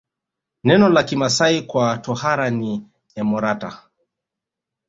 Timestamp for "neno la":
0.63-1.03